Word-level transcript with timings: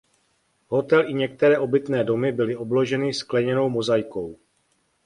Hotel 0.67 1.07
i 1.09 1.13
některé 1.13 1.57
obytné 1.59 2.03
domy 2.03 2.31
byly 2.31 2.55
obloženy 2.55 3.13
skleněnou 3.13 3.69
mozaikou. 3.69 4.39